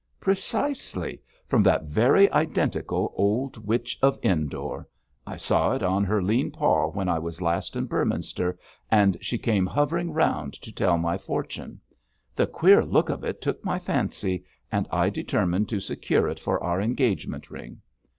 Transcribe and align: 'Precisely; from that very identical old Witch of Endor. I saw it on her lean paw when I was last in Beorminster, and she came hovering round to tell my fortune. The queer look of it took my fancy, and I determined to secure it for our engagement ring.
'Precisely; 0.19 1.21
from 1.45 1.61
that 1.61 1.83
very 1.83 2.27
identical 2.31 3.13
old 3.15 3.59
Witch 3.67 3.99
of 4.01 4.17
Endor. 4.23 4.87
I 5.27 5.37
saw 5.37 5.73
it 5.73 5.83
on 5.83 6.03
her 6.05 6.23
lean 6.23 6.49
paw 6.49 6.87
when 6.89 7.07
I 7.07 7.19
was 7.19 7.39
last 7.39 7.75
in 7.75 7.85
Beorminster, 7.85 8.57
and 8.89 9.15
she 9.21 9.37
came 9.37 9.67
hovering 9.67 10.11
round 10.11 10.53
to 10.53 10.71
tell 10.71 10.97
my 10.97 11.19
fortune. 11.19 11.79
The 12.35 12.47
queer 12.47 12.83
look 12.83 13.09
of 13.09 13.23
it 13.23 13.41
took 13.41 13.63
my 13.63 13.77
fancy, 13.77 14.43
and 14.71 14.87
I 14.91 15.11
determined 15.11 15.69
to 15.69 15.79
secure 15.79 16.27
it 16.27 16.39
for 16.39 16.59
our 16.63 16.81
engagement 16.81 17.51
ring. 17.51 17.79